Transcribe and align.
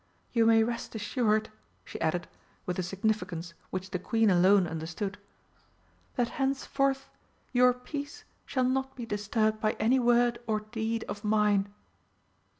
You 0.33 0.47
may 0.47 0.63
rest 0.63 0.95
assured," 0.95 1.49
she 1.85 2.01
added, 2.01 2.27
with 2.65 2.79
a 2.79 2.81
significance 2.81 3.53
which 3.69 3.91
the 3.91 3.99
Queen 3.99 4.31
alone 4.31 4.65
understood, 4.65 5.19
"that 6.15 6.27
henceforth 6.41 7.07
your 7.53 7.71
peace 7.71 8.23
shall 8.47 8.63
not 8.63 8.95
be 8.95 9.05
disturbed 9.05 9.61
by 9.61 9.73
any 9.73 9.99
word 9.99 10.39
or 10.47 10.61
deed 10.61 11.03
of 11.07 11.23
mine." 11.23 11.71